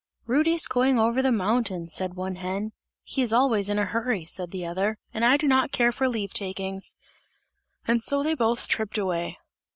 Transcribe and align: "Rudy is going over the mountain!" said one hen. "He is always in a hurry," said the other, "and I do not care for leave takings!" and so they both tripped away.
"Rudy 0.25 0.53
is 0.53 0.65
going 0.65 0.97
over 0.97 1.21
the 1.21 1.31
mountain!" 1.31 1.87
said 1.87 2.15
one 2.15 2.37
hen. 2.37 2.71
"He 3.03 3.21
is 3.21 3.31
always 3.31 3.69
in 3.69 3.77
a 3.77 3.85
hurry," 3.85 4.25
said 4.25 4.49
the 4.49 4.65
other, 4.65 4.97
"and 5.13 5.23
I 5.23 5.37
do 5.37 5.45
not 5.47 5.71
care 5.71 5.91
for 5.91 6.09
leave 6.09 6.33
takings!" 6.33 6.95
and 7.85 8.01
so 8.01 8.23
they 8.23 8.33
both 8.33 8.67
tripped 8.67 8.97
away. 8.97 9.37